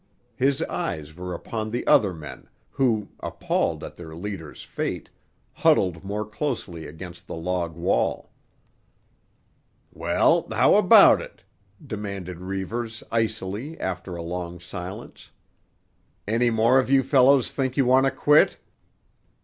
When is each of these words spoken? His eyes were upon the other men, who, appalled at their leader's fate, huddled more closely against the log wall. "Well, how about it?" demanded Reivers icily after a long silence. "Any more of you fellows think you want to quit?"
His 0.35 0.63
eyes 0.63 1.15
were 1.15 1.31
upon 1.35 1.69
the 1.69 1.85
other 1.85 2.11
men, 2.11 2.49
who, 2.71 3.09
appalled 3.19 3.83
at 3.83 3.97
their 3.97 4.15
leader's 4.15 4.63
fate, 4.63 5.11
huddled 5.53 6.03
more 6.03 6.25
closely 6.25 6.87
against 6.87 7.27
the 7.27 7.35
log 7.35 7.75
wall. 7.75 8.31
"Well, 9.93 10.47
how 10.51 10.73
about 10.73 11.21
it?" 11.21 11.43
demanded 11.85 12.39
Reivers 12.39 13.03
icily 13.11 13.79
after 13.79 14.15
a 14.15 14.23
long 14.23 14.59
silence. 14.59 15.29
"Any 16.27 16.49
more 16.49 16.79
of 16.79 16.89
you 16.89 17.03
fellows 17.03 17.51
think 17.51 17.77
you 17.77 17.85
want 17.85 18.05
to 18.07 18.11
quit?" 18.11 18.57